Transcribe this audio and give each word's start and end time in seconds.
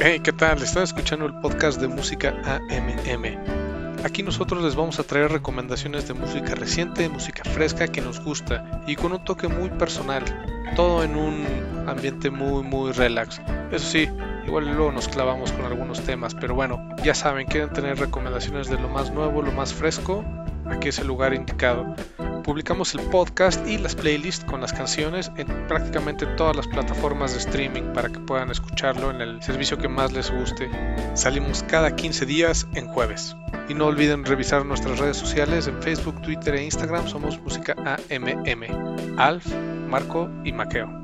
Hey, 0.00 0.20
¿qué 0.20 0.32
tal? 0.32 0.62
Están 0.62 0.84
escuchando 0.84 1.26
el 1.26 1.34
podcast 1.40 1.80
de 1.80 1.88
música 1.88 2.32
AMM. 2.44 4.04
Aquí 4.04 4.22
nosotros 4.22 4.62
les 4.62 4.76
vamos 4.76 5.00
a 5.00 5.02
traer 5.02 5.32
recomendaciones 5.32 6.06
de 6.06 6.14
música 6.14 6.54
reciente, 6.54 7.08
música 7.08 7.42
fresca 7.42 7.88
que 7.88 8.00
nos 8.00 8.20
gusta 8.20 8.80
y 8.86 8.94
con 8.94 9.10
un 9.10 9.24
toque 9.24 9.48
muy 9.48 9.70
personal. 9.70 10.22
Todo 10.76 11.02
en 11.02 11.16
un 11.16 11.44
ambiente 11.88 12.30
muy, 12.30 12.62
muy 12.62 12.92
relax. 12.92 13.42
Eso 13.72 13.88
sí, 13.88 14.08
igual 14.46 14.66
luego 14.66 14.92
nos 14.92 15.08
clavamos 15.08 15.50
con 15.50 15.64
algunos 15.64 16.00
temas, 16.02 16.32
pero 16.32 16.54
bueno, 16.54 16.94
ya 17.02 17.16
saben, 17.16 17.48
quieren 17.48 17.72
tener 17.72 17.98
recomendaciones 17.98 18.68
de 18.68 18.78
lo 18.78 18.88
más 18.88 19.10
nuevo, 19.12 19.42
lo 19.42 19.50
más 19.50 19.74
fresco, 19.74 20.24
aquí 20.66 20.90
es 20.90 21.00
el 21.00 21.08
lugar 21.08 21.34
indicado. 21.34 21.96
Publicamos 22.48 22.94
el 22.94 23.02
podcast 23.10 23.68
y 23.68 23.76
las 23.76 23.94
playlists 23.94 24.42
con 24.42 24.62
las 24.62 24.72
canciones 24.72 25.30
en 25.36 25.66
prácticamente 25.66 26.24
todas 26.24 26.56
las 26.56 26.66
plataformas 26.66 27.32
de 27.32 27.40
streaming 27.40 27.92
para 27.92 28.08
que 28.08 28.20
puedan 28.20 28.50
escucharlo 28.50 29.10
en 29.10 29.20
el 29.20 29.42
servicio 29.42 29.76
que 29.76 29.86
más 29.86 30.14
les 30.14 30.30
guste. 30.30 30.70
Salimos 31.12 31.62
cada 31.64 31.94
15 31.94 32.24
días 32.24 32.66
en 32.72 32.88
jueves. 32.88 33.36
Y 33.68 33.74
no 33.74 33.84
olviden 33.84 34.24
revisar 34.24 34.64
nuestras 34.64 34.98
redes 34.98 35.18
sociales 35.18 35.66
en 35.66 35.82
Facebook, 35.82 36.22
Twitter 36.22 36.54
e 36.54 36.64
Instagram. 36.64 37.06
Somos 37.06 37.38
Música 37.38 37.76
AMM. 37.84 39.18
Alf, 39.18 39.46
Marco 39.86 40.30
y 40.42 40.52
Maqueo. 40.52 40.97